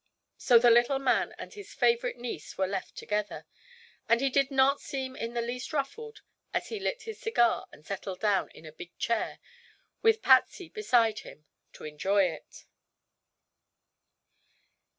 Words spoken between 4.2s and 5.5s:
did not seem in the